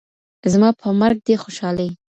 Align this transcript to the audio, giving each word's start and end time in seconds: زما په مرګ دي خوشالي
زما 0.51 0.69
په 0.79 0.87
مرګ 1.01 1.17
دي 1.27 1.35
خوشالي 1.43 1.89